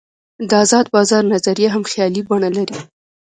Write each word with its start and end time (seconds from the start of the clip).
د 0.49 0.51
آزاد 0.63 0.85
بازار 0.95 1.23
نظریه 1.33 1.69
هم 1.75 1.83
خیالي 1.91 2.21
بڼه 2.29 2.49
لري. 2.57 2.77